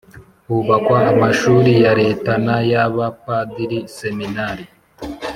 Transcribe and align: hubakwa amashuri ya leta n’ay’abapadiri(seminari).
hubakwa 0.47 0.97
amashuri 1.11 1.71
ya 1.83 1.91
leta 2.01 2.31
n’ay’abapadiri(seminari). 2.45 4.65